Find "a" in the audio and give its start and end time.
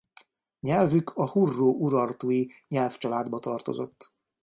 1.09-1.29